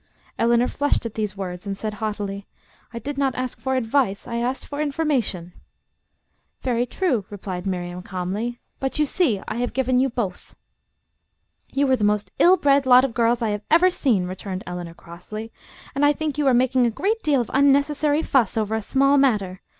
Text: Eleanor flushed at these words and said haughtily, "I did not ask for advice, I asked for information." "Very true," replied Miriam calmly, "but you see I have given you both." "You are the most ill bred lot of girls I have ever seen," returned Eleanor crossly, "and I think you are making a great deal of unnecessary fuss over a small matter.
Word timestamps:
Eleanor 0.39 0.67
flushed 0.67 1.05
at 1.05 1.13
these 1.13 1.37
words 1.37 1.67
and 1.67 1.77
said 1.77 1.93
haughtily, 1.93 2.47
"I 2.91 2.97
did 2.97 3.19
not 3.19 3.35
ask 3.35 3.59
for 3.59 3.75
advice, 3.75 4.25
I 4.27 4.37
asked 4.37 4.65
for 4.65 4.81
information." 4.81 5.53
"Very 6.61 6.87
true," 6.87 7.25
replied 7.29 7.67
Miriam 7.67 8.01
calmly, 8.01 8.59
"but 8.79 8.97
you 8.97 9.05
see 9.05 9.43
I 9.47 9.57
have 9.57 9.73
given 9.73 9.99
you 9.99 10.09
both." 10.09 10.55
"You 11.71 11.87
are 11.91 11.95
the 11.95 12.03
most 12.03 12.31
ill 12.39 12.57
bred 12.57 12.87
lot 12.87 13.05
of 13.05 13.13
girls 13.13 13.43
I 13.43 13.49
have 13.49 13.61
ever 13.69 13.91
seen," 13.91 14.25
returned 14.25 14.63
Eleanor 14.65 14.95
crossly, 14.95 15.51
"and 15.93 16.03
I 16.03 16.13
think 16.13 16.35
you 16.39 16.47
are 16.47 16.51
making 16.55 16.87
a 16.87 16.89
great 16.89 17.21
deal 17.21 17.39
of 17.39 17.51
unnecessary 17.53 18.23
fuss 18.23 18.57
over 18.57 18.73
a 18.73 18.81
small 18.81 19.19
matter. 19.19 19.61